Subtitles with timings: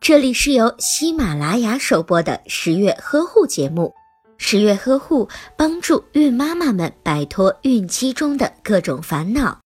[0.00, 3.94] 这里是由喜马拉雅首播的十月呵护节目。
[4.36, 9.60] 十月呵护帮助孕妈妈们摆脱孕期中的各种烦恼。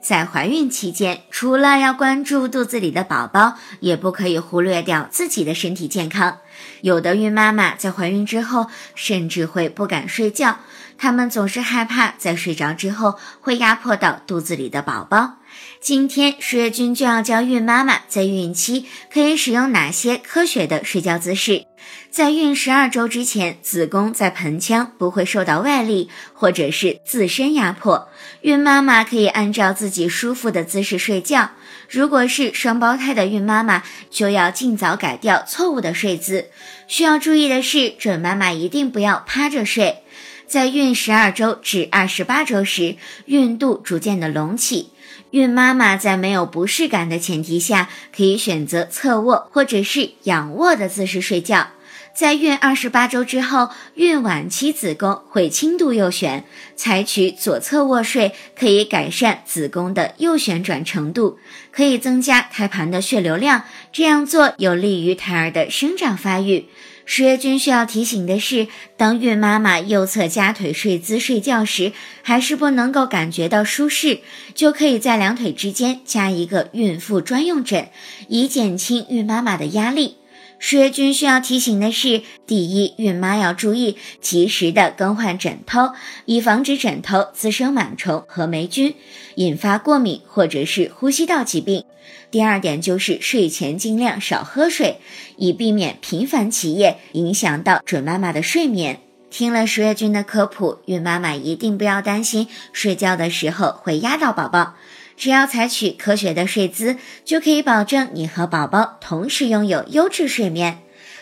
[0.00, 6.38] 在怀孕期间，除了要关注肚子里的宝宝，也不可以忽略掉自己的身体健康。
[6.82, 10.58] 有的孕妈妈在怀孕之后，甚至会不敢睡觉，
[10.98, 15.34] 他们总是害怕在睡着之后会压迫到肚子里的宝宝。
[15.80, 21.64] 今天，十月君就要教孕妈妈在孕期可以使用哪些科学的睡觉姿势。
[22.10, 28.08] 在孕十二周之前，子宫在盆腔不会受到外力或者是自身压迫，
[28.40, 31.50] 孕妈妈可以按照自己舒服的姿势睡觉。
[31.88, 36.46] 如果是双胞胎的孕妈妈，就要尽早改掉错误的睡姿。
[36.88, 40.02] 需要注意的是，准妈妈一定不要趴着睡。
[40.46, 44.90] 在孕十二周至二十八周时，孕肚逐渐的隆起。
[45.32, 51.70] 孕妈妈在没有不适感的前提下，可以选择侧卧或者是仰卧的姿势睡觉。
[52.16, 61.38] 在孕二十八周之后，孕晚期子宫会轻度右旋，采取左侧卧睡可以改善子宫的右旋转程度，
[61.70, 66.64] 可以增加胎盘的血流量，这样做有利于胎儿的生长发育。
[67.04, 74.20] 十月君需要提醒的是，当孕妈妈右侧夹腿睡姿睡觉时，还是不能够感觉到舒适，
[74.54, 77.90] 就可以在两腿之间加一个孕妇专用枕，
[78.28, 80.16] 以减轻孕妈妈的压力。
[80.58, 85.92] 十月君需要提醒的是，第一，孕妈要注意及时的更换枕头，
[86.24, 88.94] 以防止枕头滋生螨虫和霉菌，
[89.34, 91.84] 引发过敏或者是呼吸道疾病。
[92.30, 94.96] 第二点就是睡前尽量少喝水，
[95.36, 99.00] 以避免频繁起夜，影响到准妈妈的睡眠。
[99.28, 104.74] 听了十月君的科普，孕妈妈一定不要担心睡觉的时候会压到宝宝，
[105.16, 110.78] 只要采取科学的睡姿，就可以保证你和宝宝同时拥有优质睡眠。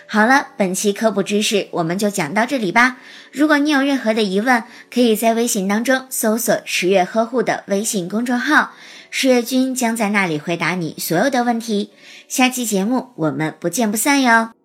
[0.07, 2.99] 好了，本期科普知识我们就讲到这里吧。
[3.33, 8.73] 如果你有任何的疑问，可以在微信当中搜索“十月呵护”的微信公众号。
[9.11, 11.91] 十月君将在那里回答你所有的问题，
[12.29, 14.64] 下期节目我们不见不散哟。